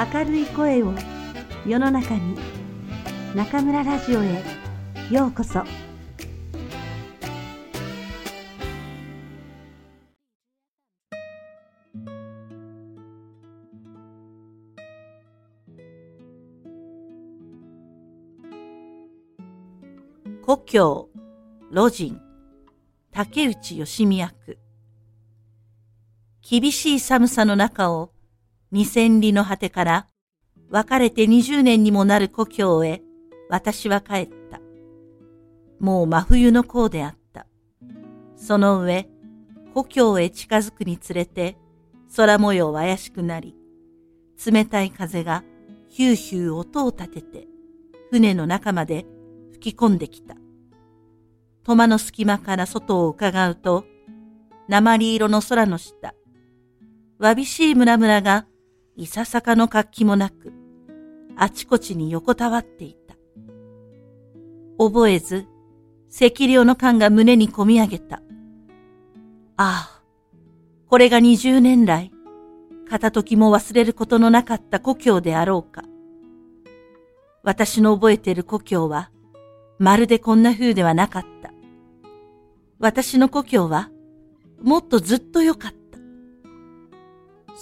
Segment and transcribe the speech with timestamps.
[0.00, 0.94] 明るい声を
[1.66, 2.34] 世の中に
[3.34, 4.42] 中村ラジオへ
[5.10, 5.62] ようこそ。
[20.42, 21.10] 故郷
[21.70, 22.18] 路人
[23.12, 24.58] 竹内義美役。
[26.40, 28.14] 厳しい寒さの中を
[28.72, 30.06] 二千里の果てから
[30.70, 33.02] 別れて二十年にもなる故郷へ
[33.48, 34.60] 私は帰った。
[35.80, 37.46] もう真冬の甲であった。
[38.36, 39.08] その上、
[39.74, 41.56] 故郷へ近づくにつれて
[42.16, 43.56] 空模様は怪しくなり、
[44.46, 45.42] 冷たい風が
[45.88, 47.48] ヒューヒュー音を立てて
[48.10, 49.04] 船の中まで
[49.52, 50.36] 吹き込んできた。
[51.64, 53.84] 戸間の隙間から外を伺うと、
[54.68, 56.14] 鉛色の空の下、
[57.18, 58.46] わびしい村々が
[59.00, 60.52] いささかの活気もなく、
[61.34, 63.16] あちこちに横たわっていた。
[64.76, 65.46] 覚えず、
[66.14, 68.16] 赤量の感が胸に込み上げた。
[69.56, 70.02] ああ、
[70.86, 72.12] これが二十年来、
[72.90, 75.82] 片時も忘れることのなかった故郷であろうか。
[77.42, 79.10] 私の覚えている故郷は、
[79.78, 81.54] まるでこんな風ではなかった。
[82.78, 83.88] 私の故郷は、
[84.60, 85.79] もっとずっと良かった。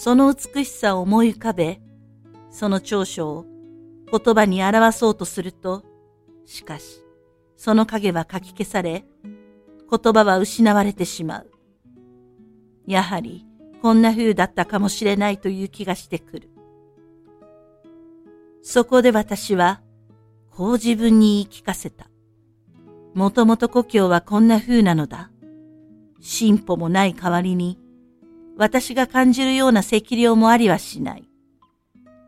[0.01, 1.81] その美しさを思い浮かべ、
[2.53, 3.47] その長所を
[4.09, 5.83] 言葉に表そうとすると、
[6.45, 7.03] しかし、
[7.57, 11.51] その影はかき消され、言葉は失われてしまう。
[12.87, 13.45] やはり、
[13.83, 16.51] こんな風だったかもしれないという気がしてくる。
[18.63, 19.81] そこで私は、
[20.53, 22.09] こう自分に言い聞かせた。
[23.15, 25.33] もともと故郷はこんな風なのだ。
[26.21, 27.81] 進歩もない代わりに、
[28.59, 31.29] 私が感じるような赤量もありはしない。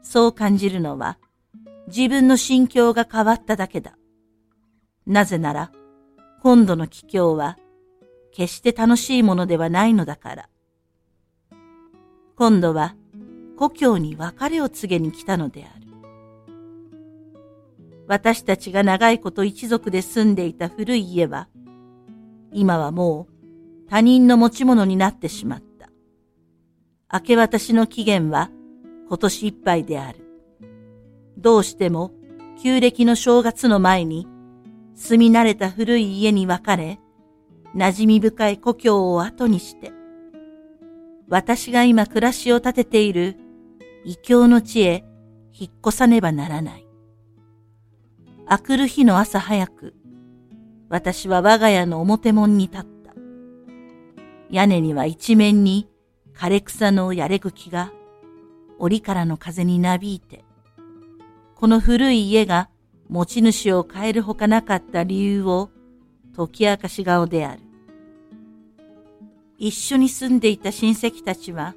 [0.00, 1.18] そう感じるのは、
[1.88, 3.98] 自分の心境が変わっただけだ。
[5.06, 5.72] なぜなら、
[6.40, 7.58] 今度の帰郷は、
[8.30, 10.48] 決して楽しいものではないのだから。
[12.36, 12.94] 今度は、
[13.58, 15.86] 故郷に別れを告げに来たのである。
[18.06, 21.48] 私たちが長いこと一族で住んでいた古い家は、
[22.52, 25.69] 今はもう他人の持ち物になってしまった。
[27.12, 28.50] 明け渡しの期限は
[29.08, 30.24] 今年いっぱいである。
[31.36, 32.12] どうしても
[32.62, 34.28] 旧暦の正月の前に
[34.94, 37.00] 住み慣れた古い家に別れ、
[37.74, 39.92] 馴染み深い故郷を後にして、
[41.28, 43.36] 私が今暮らしを立てている
[44.04, 45.04] 異教の地へ
[45.52, 46.86] 引っ越さねばならない。
[48.46, 49.94] あくる日の朝早く、
[50.88, 53.14] 私は我が家の表門に立った。
[54.50, 55.88] 屋根には一面に
[56.40, 57.92] 枯れ草のやれ茎が
[58.78, 60.42] 檻からの風になびいて、
[61.54, 62.70] この古い家が
[63.10, 65.68] 持ち主を変えるほかなかった理由を
[66.34, 67.60] 解き明かし顔である。
[69.58, 71.74] 一緒に住んでいた親戚たちは、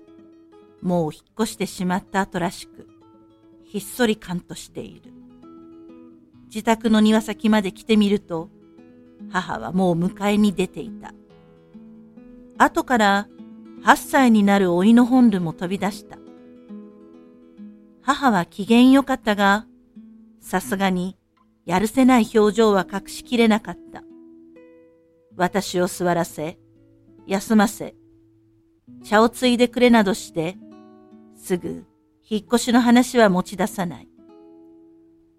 [0.82, 2.88] もう引っ越してしまった後らしく、
[3.66, 5.12] ひっそり感としている。
[6.46, 8.48] 自宅の庭先まで来てみると、
[9.30, 11.14] 母はもう迎えに出ていた。
[12.58, 13.28] 後から
[13.84, 16.18] 8歳になる老いの本ルも飛び出した。
[18.02, 19.66] 母は機嫌良かったが、
[20.40, 21.18] さすがに
[21.66, 24.04] やるせない表情は隠しきれなかった。
[25.36, 26.58] 私を座らせ、
[27.28, 27.96] 休ませ、
[29.04, 30.56] 茶をついでくれなどして、
[31.36, 31.86] すぐ
[32.30, 34.08] 引っ越しの話は持ち出さない。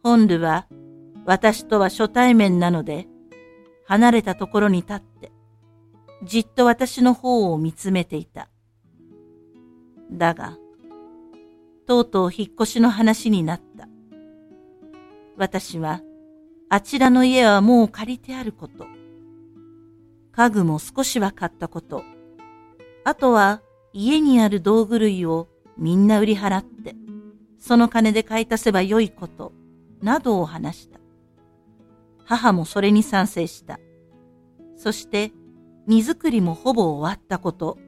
[0.03, 0.67] 本ルは
[1.25, 3.07] 私とは初対面なので、
[3.87, 5.33] 離れたところに立って、
[6.25, 8.49] じっと私の方を見つめていた。
[10.11, 10.57] だが、
[11.87, 13.89] とうとう引っ越しの話になった。
[15.37, 16.01] 私は、
[16.71, 18.87] あちらの家はもう借りてあること。
[20.33, 22.03] 家具も少しは買ったこと。
[23.05, 23.61] あとは、
[23.93, 26.97] 家にある道具類をみんな売り払って、
[27.59, 29.53] その金で買い足せばよいこと、
[30.01, 31.01] などを話した。
[32.25, 33.79] 母もそれに賛成した。
[34.77, 35.33] そして、
[35.87, 37.79] 荷造りもほぼ終わったこと。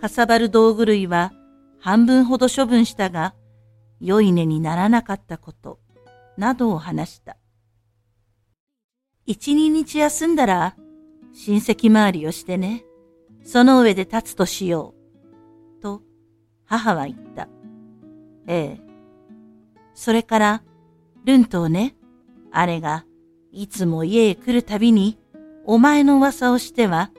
[0.00, 1.32] かさばる道具類は
[1.78, 3.34] 半分ほど処分したが、
[4.00, 5.78] 良い根にならなかったこと、
[6.36, 7.36] などを話した。
[9.26, 10.76] 一、二日休んだら、
[11.32, 12.84] 親戚回りをしてね、
[13.44, 14.94] その上で立つとしよ
[15.78, 15.82] う。
[15.82, 16.02] と、
[16.64, 17.48] 母は言った。
[18.46, 18.80] ええ。
[19.94, 20.62] それから、
[21.24, 21.94] ルントをね、
[22.50, 23.04] あれが、
[23.52, 25.18] いつも家へ来るたびに、
[25.64, 27.10] お前の噂をしては、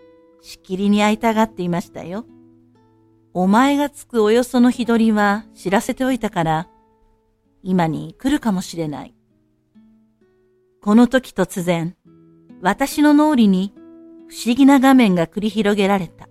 [0.41, 2.25] しきりに会いたがっていましたよ。
[3.33, 6.67] お前がつくおよその日取りは知らせておいたから、
[7.63, 9.15] 今に来るかもしれない。
[10.81, 11.95] この時突然、
[12.61, 13.73] 私の脳裏に
[14.27, 16.27] 不思議な画面が繰り広げられた。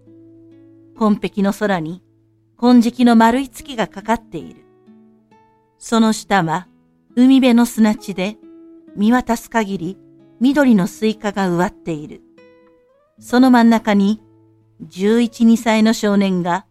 [0.94, 2.02] 紺碧の空に
[2.58, 4.64] 金色の丸い月がかかっている。
[5.78, 6.68] その下は
[7.16, 8.36] 海辺の砂地で
[8.94, 9.98] 見渡す限り
[10.42, 12.20] 緑のスイカが植わっている。
[13.20, 14.20] その真ん中に
[14.82, 16.66] 11、2歳の少年が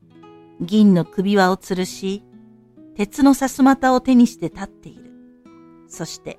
[0.60, 2.22] 銀の首輪を吊るし、
[2.98, 5.14] 鉄のさすまたを手にして立っている。
[5.88, 6.38] そして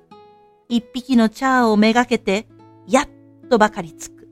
[0.69, 2.47] 一匹のチャーをめがけて、
[2.87, 3.09] やっ
[3.49, 4.29] とばかりつく。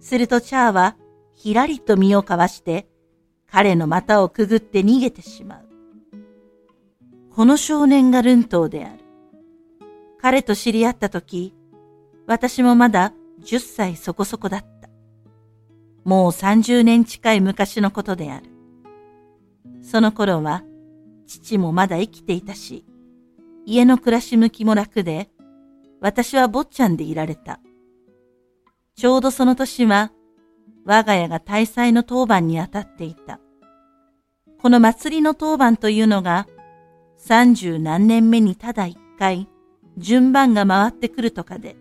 [0.00, 0.96] するとチャーは
[1.34, 2.88] ひらりと身をかわして、
[3.50, 5.68] 彼の股をくぐって逃げてしまう。
[7.34, 9.04] この少年がルントーである。
[10.22, 11.54] 彼と知り合った時、
[12.26, 13.12] 私もまだ
[13.42, 14.88] 10歳そこそこだった。
[16.04, 18.46] もう30年近い昔のことである。
[19.82, 20.62] その頃は、
[21.26, 22.84] 父もまだ生きていたし、
[23.66, 25.30] 家の暮らし向きも楽で、
[26.00, 27.60] 私は坊ちゃんでいられた。
[28.96, 30.12] ちょうどその年は、
[30.84, 33.40] 我が家が大祭の当番にあたっていた。
[34.60, 36.46] この祭りの当番というのが、
[37.16, 39.48] 三十何年目にただ一回、
[39.96, 41.76] 順番が回ってくるとかで、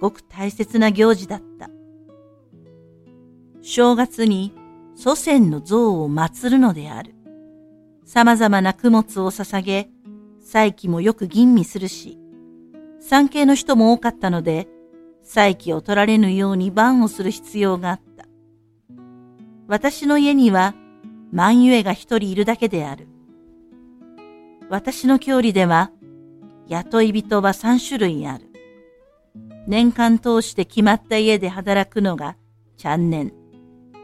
[0.00, 1.70] ごく大切な行事だった。
[3.62, 4.52] 正月に
[4.94, 7.14] 祖先の像を祀るのである。
[8.04, 9.88] 様々な供物を捧げ、
[10.40, 12.18] 祭器もよく吟味するし、
[13.00, 14.68] 産経の人も多かったので、
[15.22, 18.26] 再起を取られぬように番をする必要があった。
[19.66, 20.74] 私の家には
[21.32, 23.08] 万ゆえが一人いるだけである。
[24.68, 25.90] 私の郷里では
[26.68, 28.53] 雇い人は三種類ある。
[29.66, 32.36] 年間通して決まった家で働くのが
[32.76, 33.32] チャンネン。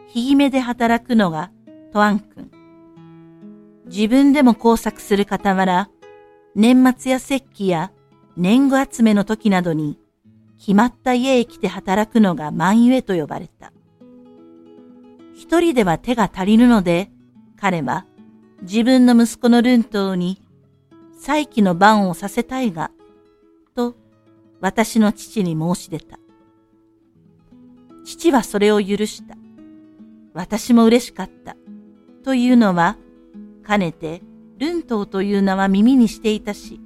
[0.08, 1.50] ひぎめで働くのが
[1.92, 2.50] トアン君。
[3.86, 5.90] 自分でも工作する傍ら、
[6.54, 7.92] 年末や節気や
[8.36, 9.98] 年貢集めの時などに
[10.58, 13.72] 決まった家へ来て働くのが万ゆえと呼ばれた。
[15.34, 17.10] 一人では手が足りぬので、
[17.58, 18.06] 彼は
[18.62, 20.40] 自分の息子のルントーに
[21.18, 22.90] 再起の番をさせたいが、
[23.74, 23.94] と
[24.60, 26.18] 私の父に申し出た。
[28.04, 29.36] 父はそれを許した。
[30.34, 31.56] 私も嬉しかった。
[32.24, 32.96] というのは、
[33.62, 34.22] かねて
[34.58, 36.80] ルントーという名は耳にしていたし、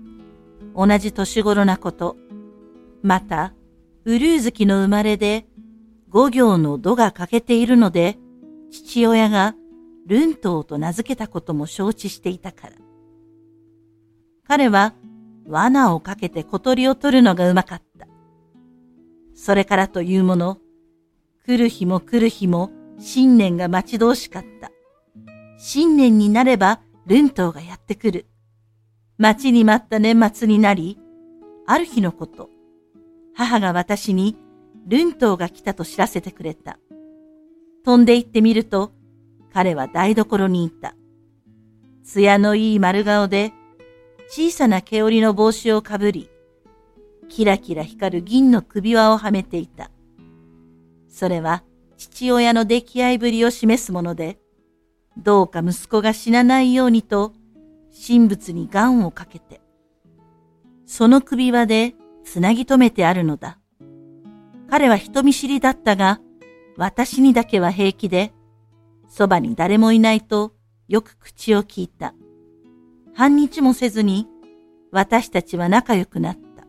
[0.77, 2.17] 同じ年頃なこと、
[3.03, 3.53] また
[4.05, 5.47] ウルー月の生まれで、
[6.09, 8.19] 五行の土が欠けているので、
[8.71, 9.55] 父親が
[10.07, 12.75] ルントーと名付けたことも承知していたから。
[14.47, 14.95] 彼は
[15.47, 18.07] 罠をかけて小鳥を取るのがうまかった。
[19.35, 20.59] それからというもの、
[21.45, 24.71] 来る日も来る日も新年が待ち遠しかった。
[25.59, 28.27] 新年になればルントがやってくる。
[29.19, 30.99] 待ちに待った年末になり、
[31.67, 32.49] ある日のこと、
[33.35, 34.37] 母が私に
[34.87, 36.79] ルントーが来たと知らせてくれた。
[37.85, 38.93] 飛んで行ってみると、
[39.53, 40.95] 彼は台所にいた。
[42.03, 43.53] 艶のいい丸顔で、
[44.29, 46.31] 小さな毛織の帽子をかぶり、
[47.29, 49.91] キラキラ光る銀の首輪をはめていた。
[51.09, 51.63] それは
[51.97, 54.39] 父親の出来合いぶりを示すもので、
[55.17, 57.33] どうか息子が死なないようにと、
[58.07, 59.61] 神仏に願をかけて、
[60.87, 61.95] その首輪で
[62.25, 63.59] つなぎ止めてあるのだ。
[64.69, 66.21] 彼は人見知りだったが、
[66.77, 68.33] 私にだけは平気で、
[69.09, 70.55] そばに誰もいないと
[70.89, 72.15] よく口を聞いた。
[73.15, 74.27] 半日もせずに、
[74.91, 76.67] 私たちは仲良くなった。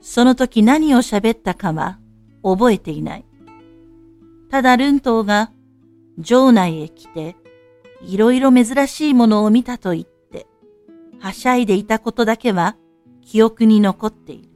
[0.00, 1.98] その時何を喋ったかは
[2.42, 3.24] 覚えていない。
[4.48, 5.52] ただルントーが
[6.22, 7.36] 城内へ来て、
[8.02, 10.46] いろいろ珍しいものを見たと言って、
[11.18, 12.76] はしゃいでいたことだけは
[13.22, 14.49] 記憶に残っている。